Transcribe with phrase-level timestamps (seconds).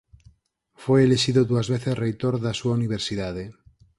[0.83, 3.43] Foi elixido dúas veces reitor da súa Universidade.